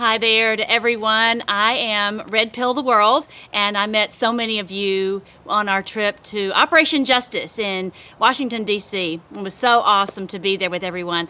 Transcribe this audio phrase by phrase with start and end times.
[0.00, 1.42] Hi there to everyone.
[1.46, 5.82] I am Red Pill the World, and I met so many of you on our
[5.82, 9.20] trip to Operation Justice in Washington, D.C.
[9.30, 11.28] It was so awesome to be there with everyone.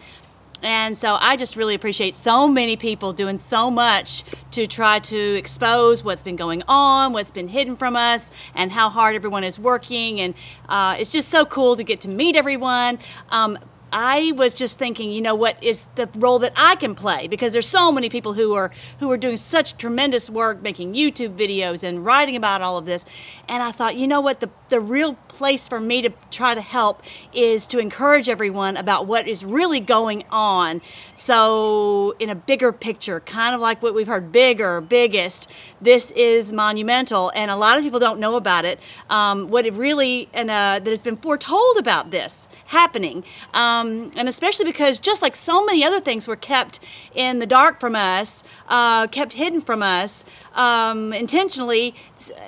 [0.63, 5.35] And so I just really appreciate so many people doing so much to try to
[5.35, 9.59] expose what's been going on, what's been hidden from us, and how hard everyone is
[9.59, 10.21] working.
[10.21, 10.33] And
[10.69, 12.99] uh, it's just so cool to get to meet everyone.
[13.31, 13.59] Um,
[13.91, 17.27] I was just thinking, you know, what is the role that I can play?
[17.27, 21.35] Because there's so many people who are who are doing such tremendous work, making YouTube
[21.37, 23.05] videos and writing about all of this.
[23.49, 26.61] And I thought, you know what, the the real place for me to try to
[26.61, 30.81] help is to encourage everyone about what is really going on.
[31.17, 35.49] So, in a bigger picture, kind of like what we've heard, bigger, biggest.
[35.81, 38.79] This is monumental, and a lot of people don't know about it.
[39.09, 43.23] Um, what it really and uh, that has been foretold about this happening.
[43.53, 46.79] Um, and especially because just like so many other things were kept
[47.13, 51.95] in the dark from us, uh, kept hidden from us um, intentionally,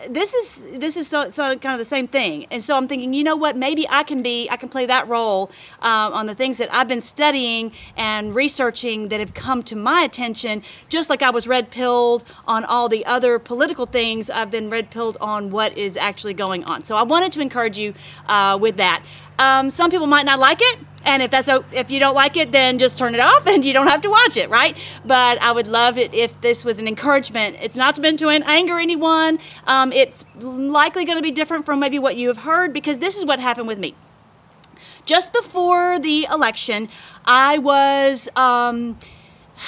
[0.10, 2.46] this is this is so, so kind of the same thing.
[2.52, 3.56] And so I'm thinking, you know what?
[3.56, 6.88] Maybe I can be I can play that role um, on the things that I've
[6.88, 10.64] been studying and researching that have come to my attention.
[10.90, 14.90] Just like I was red pilled on all the other political things, I've been red
[14.92, 16.84] pilled on what is actually going on.
[16.84, 17.94] So I wanted to encourage you
[18.28, 19.04] uh, with that.
[19.40, 22.52] Um, some people might not like it, and if that's if you don't like it,
[22.52, 24.78] then just turn it off, and you don't have to watch it, right?
[25.06, 27.58] But I would love it if this was an encouragement.
[27.62, 29.40] It's not meant to anger anyone.
[29.66, 33.18] Um, it's likely going to be different from maybe what you have heard because this
[33.18, 33.96] is what happened with me.
[35.06, 36.90] Just before the election,
[37.26, 38.30] I was.
[38.36, 38.98] Um,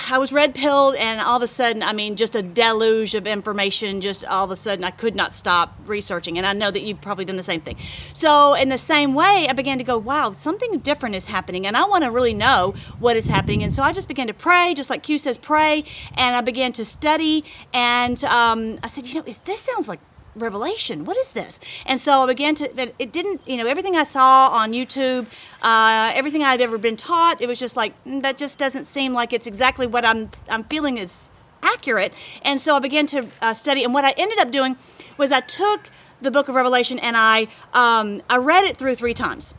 [0.09, 3.25] I was red pilled, and all of a sudden, I mean, just a deluge of
[3.25, 4.01] information.
[4.01, 6.37] Just all of a sudden, I could not stop researching.
[6.37, 7.77] And I know that you've probably done the same thing.
[8.13, 11.77] So, in the same way, I began to go, wow, something different is happening, and
[11.77, 13.63] I want to really know what is happening.
[13.63, 15.83] And so, I just began to pray, just like Q says, pray.
[16.15, 17.45] And I began to study.
[17.73, 19.99] And um, I said, you know, this sounds like
[20.35, 21.05] revelation.
[21.05, 21.59] What is this?
[21.85, 25.25] And so i began to it didn't you know everything i saw on youtube
[25.61, 29.13] uh, everything i'd ever been taught it was just like mm, that just doesn't seem
[29.13, 31.29] like it's exactly what i'm i'm feeling is
[31.63, 32.13] accurate.
[32.43, 34.77] And so i began to uh, study and what i ended up doing
[35.17, 35.89] was i took
[36.21, 39.53] the book of revelation and i um, i read it through three times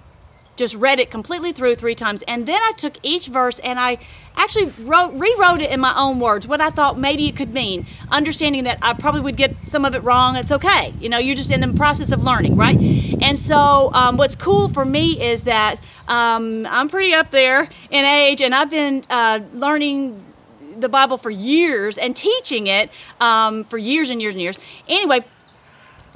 [0.57, 3.99] just read it completely through three times and then i took each verse and i
[4.37, 7.87] actually wrote, rewrote it in my own words, what I thought maybe it could mean,
[8.11, 10.37] understanding that I probably would get some of it wrong.
[10.37, 10.95] It's okay.
[11.01, 12.77] You know, you're just in the process of learning, right?
[12.77, 18.05] And so, um, what's cool for me is that um, I'm pretty up there in
[18.05, 20.23] age, and I've been uh, learning
[20.79, 22.91] the Bible for years and teaching it
[23.21, 24.59] um, for years and years and years.
[24.89, 25.25] Anyway,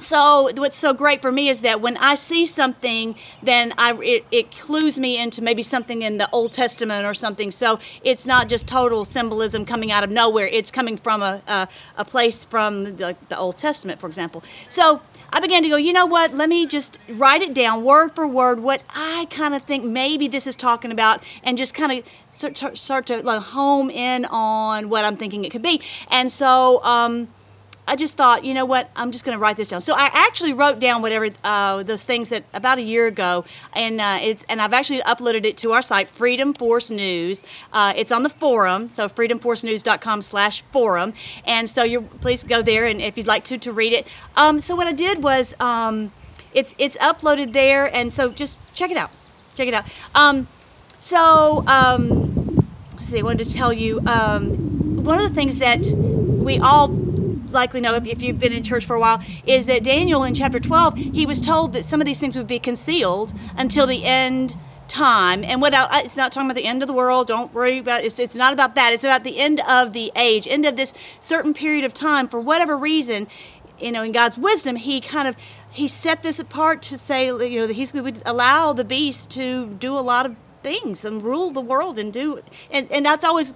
[0.01, 4.25] so what's so great for me is that when I see something, then I it,
[4.31, 7.51] it, clues me into maybe something in the Old Testament or something.
[7.51, 10.47] So it's not just total symbolism coming out of nowhere.
[10.47, 11.67] It's coming from a a,
[11.97, 14.43] a place from the, the Old Testament, for example.
[14.69, 15.01] So
[15.33, 16.33] I began to go, you know what?
[16.33, 20.27] Let me just write it down word for word what I kind of think maybe
[20.27, 25.05] this is talking about, and just kind of start, to like home in on what
[25.05, 25.81] I'm thinking it could be.
[26.09, 26.83] And so.
[26.83, 27.29] Um,
[27.87, 29.81] I just thought, you know what, I'm just going to write this down.
[29.81, 33.43] So I actually wrote down whatever uh, those things that about a year ago,
[33.73, 37.43] and uh, it's and I've actually uploaded it to our site, Freedom Force News.
[37.73, 41.13] Uh, it's on the forum, so freedomforcenews.com/forum,
[41.45, 44.07] and so you please go there, and if you'd like to to read it.
[44.35, 46.11] Um, so what I did was, um,
[46.53, 49.11] it's it's uploaded there, and so just check it out,
[49.55, 49.85] check it out.
[50.13, 50.47] Um,
[50.99, 52.63] so um,
[52.95, 57.10] let's see, I wanted to tell you um, one of the things that we all
[57.51, 60.33] likely know if, if you've been in church for a while is that Daniel in
[60.33, 64.03] chapter 12, he was told that some of these things would be concealed until the
[64.03, 64.55] end
[64.87, 65.43] time.
[65.43, 67.27] And what I, it's not talking about the end of the world.
[67.27, 68.93] Don't worry about it's, it's not about that.
[68.93, 72.27] It's about the end of the age end of this certain period of time.
[72.27, 73.27] For whatever reason
[73.81, 75.35] you know in god's wisdom he kind of
[75.71, 79.29] he set this apart to say you know that he's going to allow the beast
[79.31, 82.39] to do a lot of things and rule the world and do
[82.69, 83.53] and, and that's always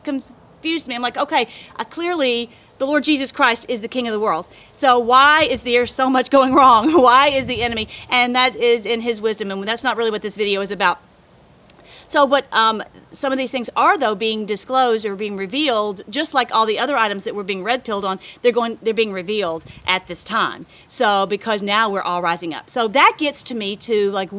[0.66, 4.12] confused me i'm like okay I clearly the Lord Jesus Christ is the King of
[4.12, 4.50] the world.
[4.74, 6.92] So why is there so much going wrong?
[7.02, 7.88] Why is the enemy?
[8.10, 11.00] And that is in His wisdom, and that's not really what this video is about.
[12.08, 16.34] So what um, some of these things are though being disclosed or being revealed, just
[16.34, 19.14] like all the other items that were being red pilled on, they're going they're being
[19.14, 20.66] revealed at this time.
[20.88, 22.70] So because now we're all rising up.
[22.70, 24.30] So that gets to me to like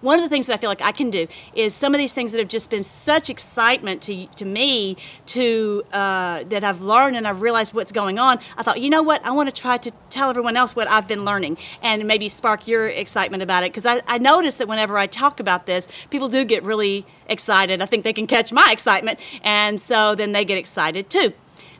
[0.00, 2.12] one of the things that I feel like I can do is some of these
[2.12, 4.96] things that have just been such excitement to to me
[5.26, 8.38] to uh, that I've learned and I've realized what's going on.
[8.56, 11.08] I thought, you know what, I want to try to tell everyone else what I've
[11.08, 14.98] been learning and maybe spark your excitement about it because I, I notice that whenever
[14.98, 17.80] I talk about this, people do get really excited.
[17.80, 21.32] I think they can catch my excitement, and so then they get excited too.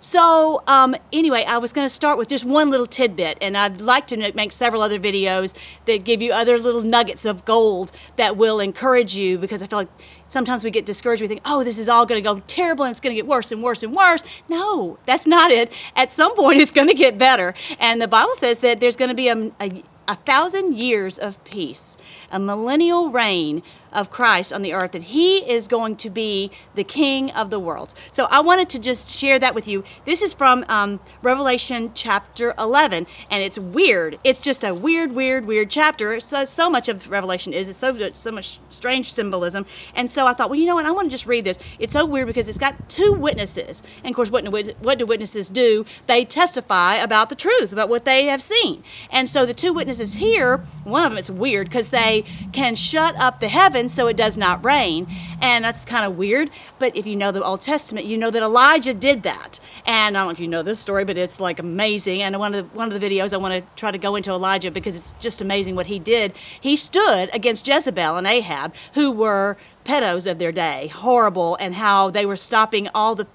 [0.03, 3.83] So, um, anyway, I was going to start with just one little tidbit, and I'd
[3.83, 5.55] like to make several other videos
[5.85, 9.81] that give you other little nuggets of gold that will encourage you because I feel
[9.81, 9.89] like
[10.27, 11.21] sometimes we get discouraged.
[11.21, 13.29] We think, oh, this is all going to go terrible and it's going to get
[13.29, 14.25] worse and worse and worse.
[14.49, 15.71] No, that's not it.
[15.95, 17.53] At some point, it's going to get better.
[17.79, 21.43] And the Bible says that there's going to be a, a, a thousand years of
[21.45, 21.99] peace,
[22.31, 23.63] a millennial reign
[23.93, 27.59] of Christ on the earth, that He is going to be the King of the
[27.59, 27.95] world.
[28.13, 29.85] So I wanted to just share that with you.
[30.05, 34.19] This is from um, Revelation chapter 11, and it's weird.
[34.25, 36.21] It's just a weird, weird, weird chapter.
[36.21, 37.69] So, so much of Revelation is.
[37.69, 39.67] It's so, so much strange symbolism.
[39.95, 40.87] And so I thought, well, you know what?
[40.87, 41.59] I want to just read this.
[41.79, 43.83] It's so weird because it's got two witnesses.
[44.05, 44.47] And of course, what
[44.81, 45.85] what do witnesses do?
[46.07, 48.83] They testify about the truth, about what they have seen.
[49.11, 52.20] And so the two witnesses here, one of them is weird because they
[52.53, 55.07] can shut up the heavens so it does not rain.
[55.41, 56.51] And that's kind of weird.
[56.79, 59.61] But if you know the Old Testament, you know that Elijah did that.
[59.87, 62.23] And I don't know if you know this story, but it's like amazing.
[62.23, 64.31] And one of the, one of the videos I want to try to go into
[64.31, 66.33] Elijah because it's just amazing what he did.
[66.61, 72.11] He stood against Jezebel and Ahab, who were pedos of their day, horrible, and how
[72.11, 73.27] they were stopping all the,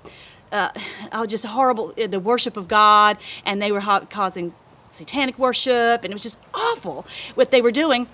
[0.52, 0.70] uh,
[1.12, 4.54] oh, just horrible, uh, the worship of God, and they were causing
[4.94, 7.06] satanic worship, and it was just awful
[7.36, 8.08] what they were doing.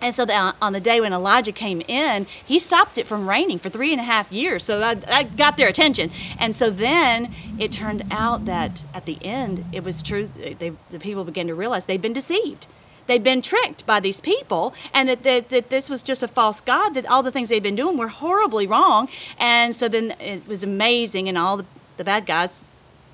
[0.00, 3.28] And so the, uh, on the day when Elijah came in, he stopped it from
[3.28, 4.64] raining for three and a half years.
[4.64, 6.10] So that, that, got their attention.
[6.38, 10.28] And so then it turned out that at the end, it was true.
[10.36, 12.66] They, the people began to realize they'd been deceived.
[13.06, 16.62] They'd been tricked by these people, and that, that, that this was just a false
[16.62, 19.08] God, that all the things they'd been doing were horribly wrong.
[19.38, 21.66] And so then it was amazing, and all the,
[21.98, 22.60] the bad guys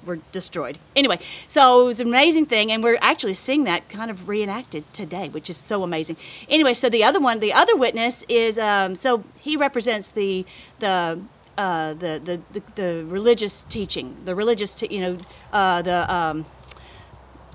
[0.04, 0.78] were destroyed.
[0.94, 4.84] Anyway, so it was an amazing thing, and we're actually seeing that kind of reenacted
[4.92, 6.16] today, which is so amazing.
[6.48, 10.44] Anyway, so the other one, the other witness is um, so he represents the
[10.78, 11.20] the.
[11.58, 15.18] Uh, the, the, the, the religious teaching, the religious, te- you know,
[15.52, 16.46] uh, the um,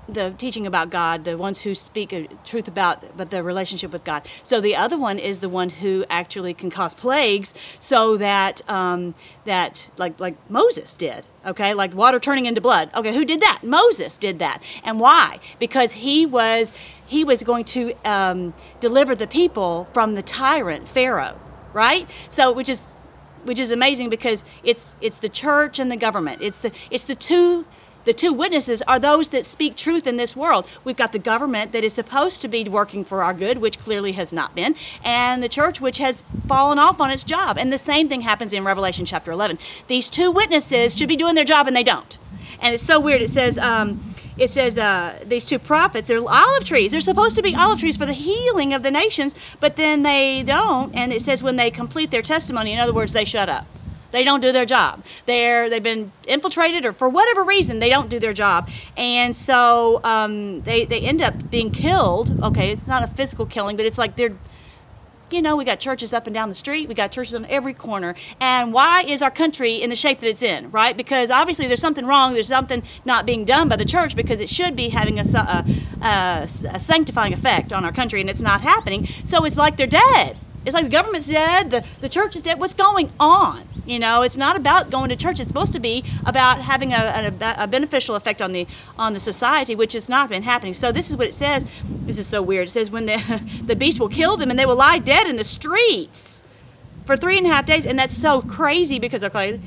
[0.08, 2.14] the teaching about God, the ones who speak
[2.44, 4.26] truth about but the relationship with God.
[4.42, 9.14] So the other one is the one who actually can cause plagues, so that um,
[9.44, 11.26] that like like Moses did.
[11.44, 12.90] Okay, like water turning into blood.
[12.94, 13.60] Okay, who did that?
[13.62, 15.40] Moses did that, and why?
[15.58, 16.72] Because he was
[17.06, 21.38] he was going to um, deliver the people from the tyrant Pharaoh,
[21.72, 22.08] right?
[22.28, 22.94] So which is
[23.44, 26.42] which is amazing because it's it's the church and the government.
[26.42, 27.64] It's the it's the two
[28.06, 30.66] the two witnesses are those that speak truth in this world.
[30.84, 34.12] We've got the government that is supposed to be working for our good, which clearly
[34.12, 37.58] has not been, and the church, which has fallen off on its job.
[37.58, 39.58] And the same thing happens in Revelation chapter 11.
[39.88, 42.18] These two witnesses should be doing their job, and they don't.
[42.60, 43.22] And it's so weird.
[43.22, 47.42] It says, um, it says uh, these two prophets they're olive trees they're supposed to
[47.42, 51.22] be olive trees for the healing of the nations but then they don't and it
[51.22, 53.66] says when they complete their testimony in other words they shut up
[54.16, 55.04] they don't do their job.
[55.26, 60.00] They're they've been infiltrated, or for whatever reason, they don't do their job, and so
[60.04, 62.42] um, they they end up being killed.
[62.42, 64.34] Okay, it's not a physical killing, but it's like they're
[65.30, 67.74] you know, we got churches up and down the street, we got churches on every
[67.74, 68.14] corner.
[68.40, 70.96] And why is our country in the shape that it's in, right?
[70.96, 74.48] Because obviously there's something wrong, there's something not being done by the church because it
[74.48, 75.64] should be having a, a,
[76.00, 79.08] a, a sanctifying effect on our country, and it's not happening.
[79.24, 80.38] So it's like they're dead.
[80.66, 82.58] It's like the government's dead, the, the church is dead.
[82.58, 83.66] What's going on?
[83.86, 85.38] You know, it's not about going to church.
[85.38, 88.66] It's supposed to be about having a, a, a, beneficial effect on the
[88.98, 90.74] on the society, which has not been happening.
[90.74, 91.64] So this is what it says.
[92.02, 92.66] This is so weird.
[92.66, 95.36] It says when the the beast will kill them and they will lie dead in
[95.36, 96.42] the streets
[97.04, 99.60] for three and a half days, and that's so crazy because they're like,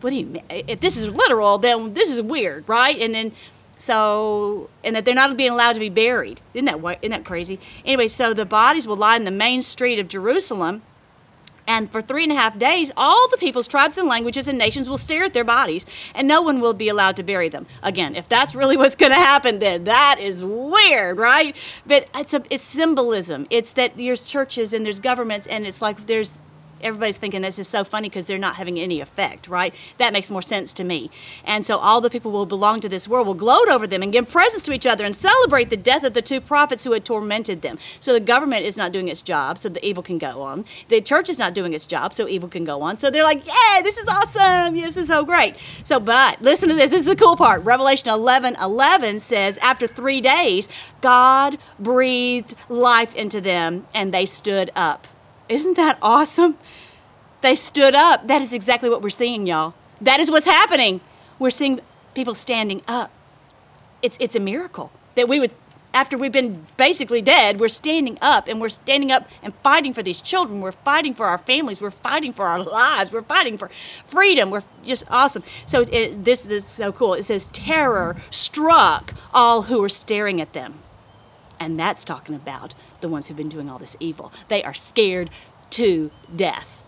[0.00, 0.40] what do you?
[0.48, 2.98] If this is literal, then this is weird, right?
[2.98, 3.32] And then
[3.78, 6.40] so, and that they're not being allowed to be buried.
[6.54, 7.58] Isn't that isn't that crazy?
[7.84, 10.82] Anyway, so the bodies will lie in the main street of Jerusalem,
[11.66, 14.88] and for three and a half days, all the peoples, tribes, and languages and nations
[14.88, 17.66] will stare at their bodies, and no one will be allowed to bury them.
[17.82, 21.56] Again, if that's really what's going to happen, then that is weird, right?
[21.86, 23.46] But it's a it's symbolism.
[23.50, 26.32] It's that there's churches and there's governments, and it's like there's
[26.82, 29.74] everybody's thinking this is so funny because they're not having any effect, right?
[29.98, 31.10] That makes more sense to me.
[31.44, 34.12] And so all the people will belong to this world will gloat over them and
[34.12, 37.04] give presents to each other and celebrate the death of the two prophets who had
[37.04, 37.78] tormented them.
[38.00, 40.64] So the government is not doing its job, so the evil can go on.
[40.88, 42.98] The church is not doing its job, so evil can go on.
[42.98, 44.74] So they're like, yeah, this is awesome!
[44.74, 46.90] This is so great." So, but listen to this.
[46.90, 47.64] This is the cool part.
[47.64, 50.68] Revelation 11, 11 says, after three days,
[51.00, 55.06] God breathed life into them, and they stood up.
[55.48, 56.56] Isn't that awesome?
[57.40, 58.26] They stood up.
[58.26, 59.74] That is exactly what we're seeing, y'all.
[60.00, 61.00] That is what's happening.
[61.38, 61.80] We're seeing
[62.14, 63.10] people standing up.
[64.02, 65.52] It's, it's a miracle that we would
[65.96, 70.02] after we've been basically dead, we're standing up and we're standing up and fighting for
[70.02, 70.60] these children.
[70.60, 71.80] We're fighting for our families.
[71.80, 73.12] We're fighting for our lives.
[73.12, 73.70] We're fighting for
[74.06, 74.50] freedom.
[74.50, 75.42] We're just awesome.
[75.64, 77.14] So it, this, this is so cool.
[77.14, 80.80] It says, Terror struck all who were staring at them.
[81.58, 84.32] And that's talking about the ones who've been doing all this evil.
[84.48, 85.30] They are scared
[85.70, 86.82] to death,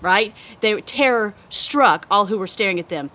[0.00, 0.34] right?
[0.60, 3.10] They terror struck all who were staring at them.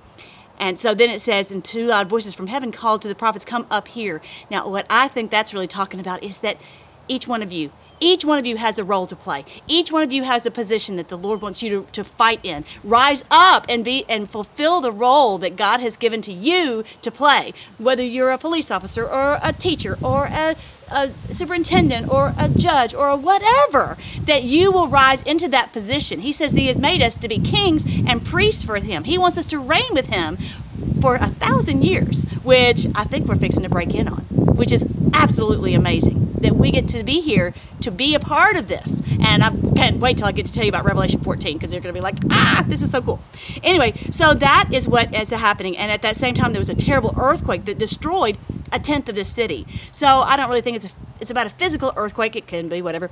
[0.60, 3.46] And so then it says, and two loud voices from heaven called to the prophets,
[3.46, 4.22] Come up here.
[4.50, 6.58] Now, what I think that's really talking about is that
[7.08, 9.44] each one of you, each one of you has a role to play.
[9.68, 12.39] Each one of you has a position that the Lord wants you to, to fight
[12.44, 12.63] in.
[12.84, 17.12] Rise up and be and fulfill the role that God has given to you to
[17.12, 17.54] play.
[17.77, 20.56] Whether you're a police officer or a teacher or a
[20.91, 26.22] a superintendent or a judge or a whatever, that you will rise into that position.
[26.22, 29.03] He says he has made us to be kings and priests for him.
[29.03, 30.38] He wants us to reign with him
[31.01, 34.22] for a thousand years, which I think we're fixing to break in on,
[34.56, 38.67] which is absolutely amazing that we get to be here to be a part of
[38.67, 39.01] this.
[39.20, 41.79] And I can't wait till I get to tell you about Revelation 14 because they're
[41.79, 43.22] going to be like, ah, this is so cool.
[43.62, 45.77] Anyway, so that is what is happening.
[45.77, 48.39] And at that same time, there was a terrible earthquake that destroyed
[48.72, 49.67] a tenth of the city.
[49.91, 50.89] So I don't really think it's a,
[51.22, 52.36] it's about a physical earthquake.
[52.36, 53.12] It can be whatever.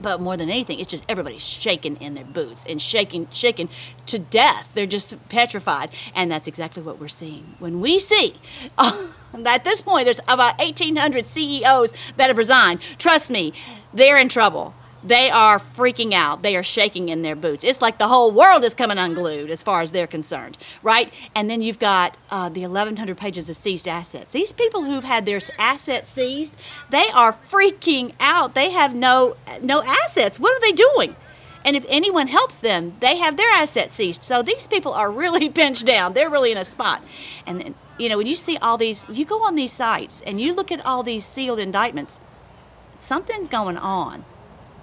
[0.00, 3.68] But more than anything, it's just everybody's shaking in their boots and shaking, shaking
[4.06, 4.68] to death.
[4.74, 7.56] They're just petrified, and that's exactly what we're seeing.
[7.58, 8.36] When we see
[8.78, 9.08] uh,
[9.44, 12.78] at this point, there's about 1,800 CEOs that have resigned.
[12.98, 13.52] Trust me,
[13.92, 14.74] they're in trouble
[15.04, 16.42] they are freaking out.
[16.42, 17.64] They are shaking in their boots.
[17.64, 21.12] It's like the whole world is coming unglued as far as they're concerned, right?
[21.34, 24.32] And then you've got uh, the 1,100 pages of seized assets.
[24.32, 26.56] These people who've had their assets seized,
[26.90, 28.54] they are freaking out.
[28.54, 30.38] They have no no assets.
[30.40, 31.14] What are they doing?
[31.64, 34.24] And if anyone helps them, they have their assets seized.
[34.24, 36.14] So these people are really pinched down.
[36.14, 37.02] They're really in a spot.
[37.46, 40.40] And then, you know, when you see all these, you go on these sites and
[40.40, 42.20] you look at all these sealed indictments,
[43.00, 44.24] something's going on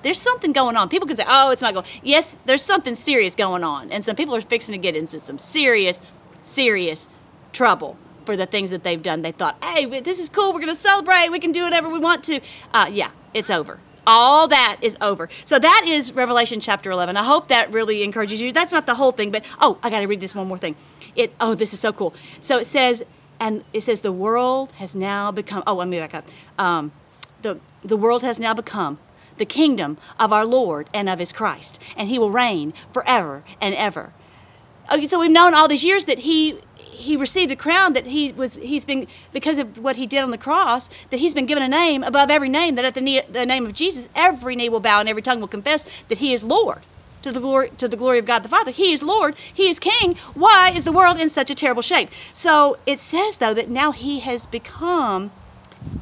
[0.06, 0.88] there's something going on.
[0.88, 1.86] People can say, oh, it's not going.
[2.04, 3.92] Yes, there's something serious going on.
[3.92, 6.00] And some people are fixing to get into some serious,
[6.44, 7.10] serious
[7.54, 9.24] trouble for the things that they've done.
[9.24, 10.54] They thought, hey, this is cool.
[10.54, 11.30] We're going to celebrate.
[11.32, 12.40] We can do whatever we want to.
[12.72, 13.80] Uh, yeah, it's over.
[14.06, 15.28] All that is over.
[15.44, 17.18] So that is Revelation chapter 11.
[17.18, 18.54] I hope that really encourages you.
[18.54, 20.76] That's not the whole thing, but oh, I got to read this one more thing.
[21.16, 22.14] It oh, this is so cool.
[22.42, 23.04] So it says,
[23.40, 25.64] and it says the world has now become.
[25.66, 26.28] Oh, let me back up.
[26.60, 26.92] Um,
[27.42, 29.00] the the world has now become
[29.38, 33.76] the kingdom of our Lord and of his Christ, and he will reign forever and
[33.76, 34.14] ever.
[34.92, 38.32] Okay, so we've known all these years that he he received the crown that he
[38.32, 41.62] was he's been because of what he did on the cross that he's been given
[41.62, 44.80] a name above every name that at the, the name of Jesus every knee will
[44.80, 46.82] bow and every tongue will confess that he is Lord
[47.22, 48.72] to the glory to the glory of God the Father.
[48.72, 50.16] He is Lord, he is king.
[50.36, 52.10] Why is the world in such a terrible shape?
[52.34, 55.32] So it says though that now he has become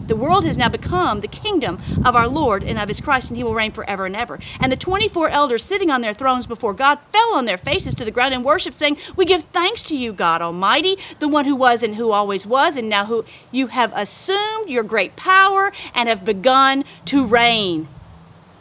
[0.08, 3.38] the world has now become the kingdom of our Lord and of his Christ, and
[3.38, 4.40] he will reign forever and ever.
[4.60, 8.06] And the 24 elders sitting on their thrones before God fell on their faces to
[8.06, 11.56] the ground and worshiped, saying, We give thanks to you, God Almighty, the one who
[11.56, 16.10] was and who always was, and now who you have assumed your great power and
[16.10, 17.88] have begun to reign.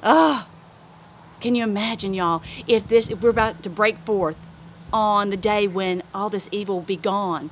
[0.03, 0.53] Ah, oh,
[1.41, 4.37] can you imagine, y'all, if this if we're about to break forth
[4.93, 7.51] on the day when all this evil will be gone?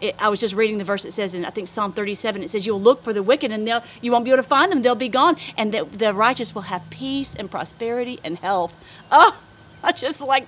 [0.00, 2.50] It, I was just reading the verse that says in I think Psalm 37 it
[2.50, 4.82] says you'll look for the wicked and they'll you won't be able to find them
[4.82, 8.74] they'll be gone and the, the righteous will have peace and prosperity and health.
[9.10, 9.40] Oh,
[9.82, 10.46] I just like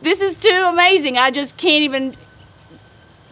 [0.00, 1.18] this is too amazing.
[1.18, 2.16] I just can't even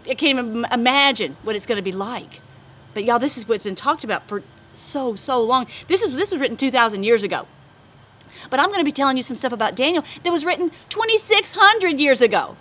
[0.08, 2.40] I can't even imagine what it's going to be like.
[2.94, 5.66] But y'all, this is what's been talked about for so so long.
[5.88, 7.46] This is this was written 2,000 years ago.
[8.50, 11.98] But I'm going to be telling you some stuff about Daniel that was written 2,600
[11.98, 12.56] years ago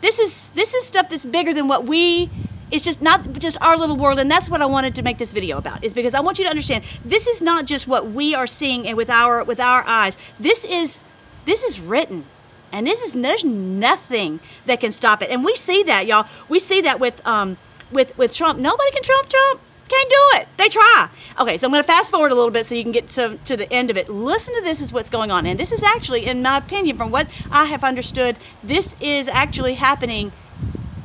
[0.00, 2.30] this is this is stuff that's bigger than what we
[2.70, 5.32] it's just not just our little world and that's what i wanted to make this
[5.32, 8.34] video about is because i want you to understand this is not just what we
[8.34, 10.16] are seeing and with our with our eyes.
[10.38, 11.02] This is
[11.44, 12.24] this is written
[12.72, 15.30] and this is there's nothing that can stop it.
[15.30, 16.26] And we see that y'all.
[16.48, 17.56] We see that with um
[17.90, 18.58] with with trump.
[18.58, 19.60] Nobody can trump trump
[19.90, 20.48] can't do it.
[20.56, 21.08] They try.
[21.40, 23.38] Okay, so I'm going to fast forward a little bit so you can get to,
[23.44, 24.08] to the end of it.
[24.08, 25.46] Listen to this is what's going on.
[25.46, 29.74] And this is actually, in my opinion, from what I have understood, this is actually
[29.74, 30.32] happening.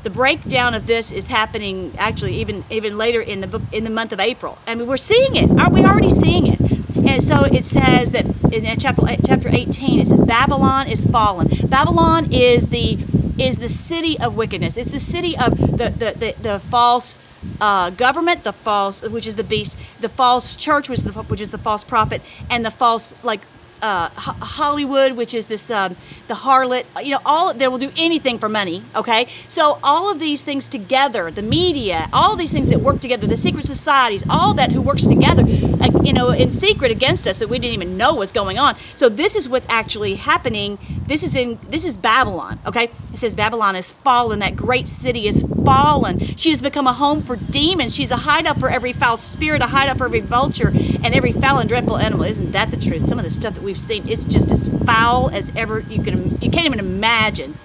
[0.04, 4.12] The breakdown of this is happening actually even even later in the in the month
[4.12, 4.60] of April.
[4.68, 5.50] I mean, we're seeing it.
[5.60, 6.60] Aren't we already seeing it?
[7.08, 11.48] And so it says that in chapter eh, chapter 18, it says Babylon is fallen.
[11.68, 13.00] Babylon is the
[13.40, 14.78] is the city of wickedness.
[14.78, 17.18] It's the city of the the, the, the false
[17.62, 21.42] uh, government, the false, which is the beast, the false church, which is the, which
[21.42, 23.42] is the false prophet, and the false like
[23.82, 25.96] uh, Hollywood, which is this um,
[26.28, 29.28] the harlot, you know, all they will do anything for money, okay?
[29.48, 33.38] So all of these things together, the media, all these things that work together, the
[33.38, 37.60] secret societies, all that who works together, you know, in secret against us that we
[37.60, 38.76] didn't even know was going on.
[38.96, 40.80] So this is what's actually happening.
[41.06, 42.90] This is in this is Babylon, okay?
[43.14, 46.36] It says Babylon is fallen, that great city is fallen.
[46.38, 47.96] She has become a home for demons.
[47.96, 51.60] She's a hideout for every foul spirit, a hideout for every vulture and every foul
[51.60, 52.26] and dreadful animal.
[52.26, 53.08] Isn't that the truth?
[53.08, 56.40] Some of the stuff that we've seen, it's just as foul as ever you can
[56.42, 57.58] you can't even imagine.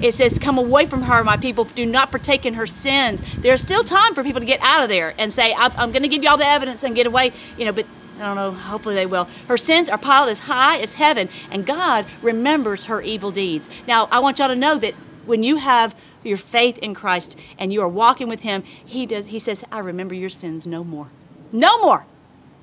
[0.00, 1.64] It says, Come away from her, my people.
[1.64, 3.22] Do not partake in her sins.
[3.38, 6.02] There's still time for people to get out of there and say, I'm, I'm going
[6.02, 7.32] to give you all the evidence and get away.
[7.56, 7.86] You know, but
[8.18, 9.28] I don't know, hopefully they will.
[9.48, 13.68] Her sins are piled as high as heaven, and God remembers her evil deeds.
[13.86, 14.94] Now, I want y'all to know that
[15.24, 19.26] when you have your faith in Christ and you are walking with Him, He does.
[19.26, 21.08] He says, "I remember your sins no more,
[21.50, 22.06] no more."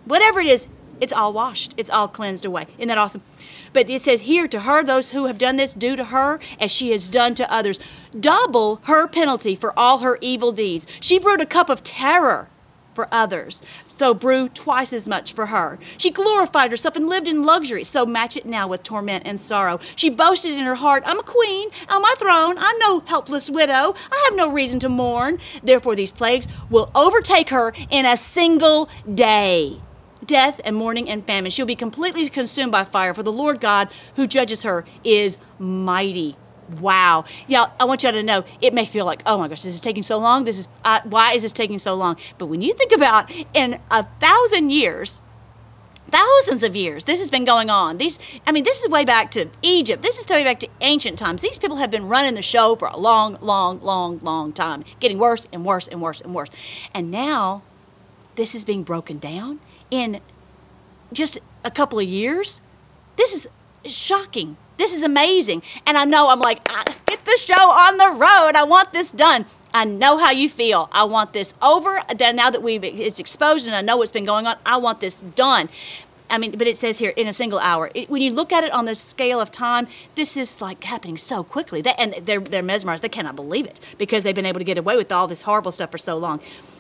[0.06, 0.68] Whatever it is,
[1.02, 1.74] it's all washed.
[1.78, 2.68] It's all cleansed away.
[2.78, 3.22] Isn't that awesome?
[3.72, 6.72] But it says here to her, those who have done this, do to her as
[6.72, 7.80] she has done to others.
[8.20, 10.88] Double her penalty for all her evil deeds.
[11.00, 12.50] She brewed a cup of terror
[12.96, 13.62] for others.
[14.00, 15.78] So brew twice as much for her.
[15.98, 17.84] She glorified herself and lived in luxury.
[17.84, 19.82] So match it now with torment and sorrow.
[19.98, 22.56] She boasted in her heart, I'm a queen on my throne.
[22.58, 23.94] I'm no helpless widow.
[24.10, 25.38] I have no reason to mourn.
[25.64, 29.82] Therefore, these plagues will overtake her in a single day
[30.26, 31.52] death and mourning and famine.
[31.52, 36.38] She'll be completely consumed by fire, for the Lord God who judges her is mighty.
[36.80, 37.26] Wow.
[37.48, 39.82] Yeah, I want y'all to know it may feel like, oh my gosh, this is
[39.82, 40.44] taking so long.
[40.44, 42.18] This is uh, why is this taking so long?
[42.38, 45.20] But when you think about in a thousand years,
[46.10, 49.30] thousands of years this has been going on these i mean this is way back
[49.30, 52.42] to egypt this is way back to ancient times these people have been running the
[52.42, 56.34] show for a long long long long time getting worse and worse and worse and
[56.34, 56.50] worse
[56.96, 57.62] and now
[58.40, 59.60] this is being broken down
[59.92, 60.22] in
[61.12, 62.62] just a couple of years.
[63.18, 63.50] This is
[63.86, 64.58] shocking.
[64.78, 65.62] This is amazing.
[65.86, 68.56] And I know I'm like, ah, get the show on the road.
[68.56, 69.46] I want this done.
[69.74, 70.90] I know how you feel.
[70.92, 72.02] I want this over.
[72.20, 75.22] Now that we've it's exposed and I know what's been going on, I want this
[75.22, 75.70] done.
[76.32, 77.90] I mean, but it says here in a single hour.
[77.96, 81.18] It, when you look at it on the scale of time, this is like happening
[81.18, 81.82] so quickly.
[81.82, 83.04] They, and they're they're mesmerized.
[83.04, 85.72] They cannot believe it because they've been able to get away with all this horrible
[85.72, 86.40] stuff for so long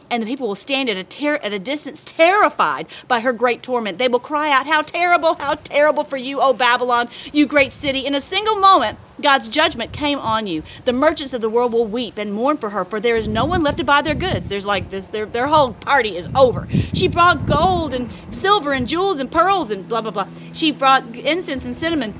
[0.10, 3.63] and the people will stand at a, ter- at a distance terrified by her great
[3.63, 3.98] torment.
[3.98, 8.06] They will cry out, How terrible, how terrible for you, O Babylon, you great city.
[8.06, 10.63] In a single moment, God's judgment came on you.
[10.86, 13.45] The merchants of the world will weep and mourn for her, for there is no
[13.45, 14.48] one left to buy their goods.
[14.48, 16.67] There's like this, their, their whole party is over.
[16.93, 20.28] She brought gold and silver and jewels and pearls and blah, blah, blah.
[20.54, 22.13] She brought incense and cinnamon,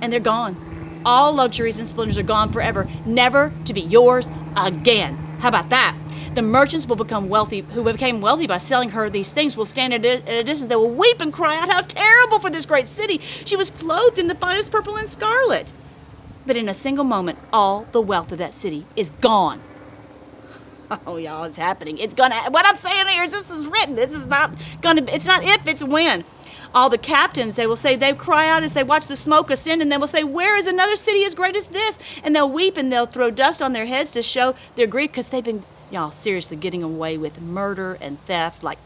[0.00, 1.02] and they're gone.
[1.04, 5.14] All luxuries and splendors are gone forever, never to be yours again.
[5.38, 5.96] How about that?
[6.38, 9.92] The merchants will become wealthy, who became wealthy by selling her these things, will stand
[9.92, 10.68] at a, distance.
[10.68, 13.20] They will weep and cry out, How terrible for this great city!
[13.44, 15.72] She was clothed in the finest purple and scarlet.
[16.46, 19.60] But in a single moment, all the wealth of that city is gone.
[21.08, 21.98] Oh, y'all, it's happening.
[21.98, 22.36] It's gonna.
[22.50, 23.96] What I'm saying here is this is written.
[23.96, 25.02] This is not gonna.
[25.08, 25.66] It's not if.
[25.66, 26.24] It's when
[26.72, 29.82] all the captains, they will say, they cry out as they watch the smoke ascend,
[29.82, 31.98] and they will say, Where is another city as great as this?
[32.22, 35.28] And they'll weep and they'll throw dust on their heads to show their grief because
[35.28, 38.78] they've been y'all seriously getting away with murder and theft like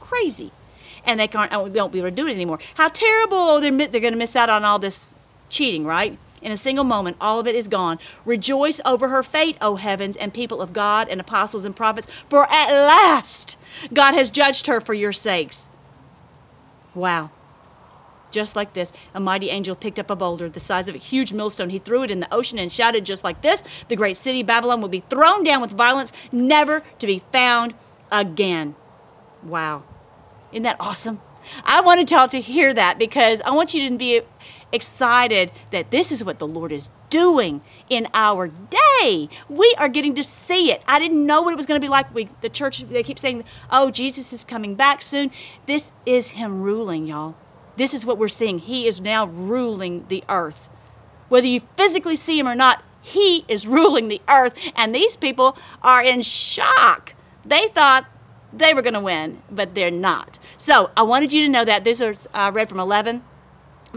[0.00, 0.52] crazy.
[1.04, 2.58] And they can't we won't be able to do it anymore.
[2.74, 5.14] How terrible they're, they're going to miss out on all this
[5.48, 6.18] cheating right?
[6.42, 7.98] In a single moment all of it is gone.
[8.24, 12.46] Rejoice over her fate o heavens and people of god and apostles and prophets for
[12.50, 13.58] at last
[13.92, 15.68] god has judged her for your sakes.
[16.94, 17.30] Wow
[18.36, 18.92] just like this.
[19.14, 21.70] A mighty angel picked up a boulder the size of a huge millstone.
[21.70, 24.82] He threw it in the ocean and shouted just like this The great city, Babylon,
[24.82, 27.72] will be thrown down with violence, never to be found
[28.12, 28.74] again.
[29.42, 29.84] Wow.
[30.52, 31.22] Isn't that awesome?
[31.64, 34.20] I wanted y'all to hear that because I want you to be
[34.70, 39.30] excited that this is what the Lord is doing in our day.
[39.48, 40.82] We are getting to see it.
[40.86, 42.12] I didn't know what it was going to be like.
[42.14, 45.30] We, the church, they keep saying, oh, Jesus is coming back soon.
[45.64, 47.34] This is Him ruling, y'all.
[47.76, 48.58] This is what we're seeing.
[48.58, 50.68] He is now ruling the earth.
[51.28, 54.54] Whether you physically see him or not, he is ruling the earth.
[54.74, 57.14] And these people are in shock.
[57.44, 58.06] They thought
[58.52, 60.38] they were going to win, but they're not.
[60.56, 61.84] So I wanted you to know that.
[61.84, 63.22] This is uh, read from 11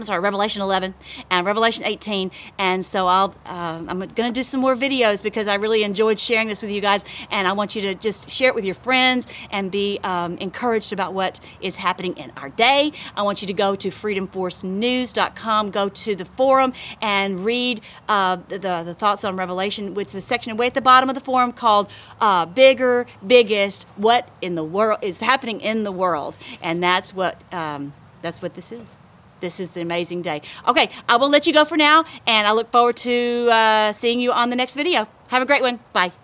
[0.00, 0.94] I'm sorry, Revelation 11
[1.28, 2.30] and Revelation 18.
[2.56, 6.18] And so I'll, um, I'm going to do some more videos because I really enjoyed
[6.18, 7.04] sharing this with you guys.
[7.30, 10.94] And I want you to just share it with your friends and be um, encouraged
[10.94, 12.92] about what is happening in our day.
[13.14, 18.58] I want you to go to freedomforcenews.com, go to the forum and read uh, the,
[18.58, 21.52] the thoughts on Revelation, which is a section way at the bottom of the forum
[21.52, 21.90] called
[22.22, 26.38] uh, Bigger, Biggest, What in the World is Happening in the World.
[26.62, 29.00] And that's what, um, that's what this is.
[29.40, 30.42] This is the amazing day.
[30.68, 34.20] Okay, I will let you go for now, and I look forward to uh, seeing
[34.20, 35.08] you on the next video.
[35.28, 35.80] Have a great one.
[35.92, 36.19] Bye.